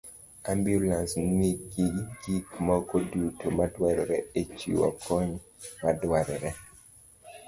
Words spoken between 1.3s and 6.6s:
nigi gik moko duto madwarore e chiwo kony madwarore.